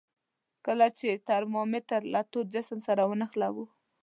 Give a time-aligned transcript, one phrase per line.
[0.65, 3.65] کله چې ترمامتر له تود جسم سره ونښلولو.